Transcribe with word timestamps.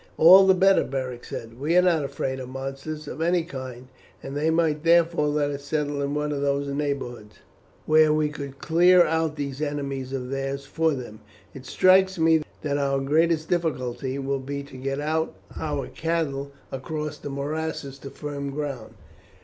"All 0.17 0.47
the 0.47 0.55
better," 0.55 0.83
Beric 0.83 1.23
said; 1.25 1.59
"we 1.59 1.77
are 1.77 1.81
not 1.83 2.03
afraid 2.03 2.39
of 2.39 2.49
monsters 2.49 3.07
of 3.07 3.21
any 3.21 3.43
kind, 3.43 3.87
and 4.23 4.35
they 4.35 4.49
might 4.49 4.83
therefore 4.83 5.27
let 5.27 5.51
us 5.51 5.63
settle 5.63 6.01
in 6.01 6.15
one 6.15 6.31
of 6.31 6.41
these 6.41 6.73
neighbourhoods 6.73 7.35
where 7.85 8.11
we 8.11 8.29
could 8.29 8.57
clear 8.57 9.05
out 9.05 9.35
these 9.35 9.61
enemies 9.61 10.11
of 10.11 10.31
theirs 10.31 10.65
for 10.65 10.95
them. 10.95 11.19
It 11.53 11.67
strikes 11.67 12.17
me 12.17 12.41
that 12.63 12.79
our 12.79 12.99
greatest 12.99 13.47
difficulty 13.47 14.17
will 14.17 14.39
be 14.39 14.63
to 14.63 14.75
get 14.77 14.99
our 14.99 15.29
cattle 15.93 16.51
across 16.71 17.19
the 17.19 17.29
morasses 17.29 17.99
to 17.99 18.09
firm 18.09 18.49
ground. 18.49 18.95